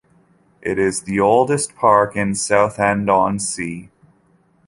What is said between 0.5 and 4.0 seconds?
It is the oldest park in Southend-on-Sea.